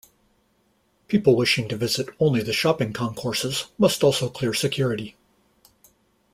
People 1.07 1.35
wishing 1.35 1.67
to 1.69 1.77
visit 1.77 2.09
only 2.19 2.41
the 2.41 2.53
shopping 2.53 2.91
concourses 2.91 3.67
must 3.77 4.03
also 4.03 4.29
clear 4.31 4.51
security. 4.51 5.15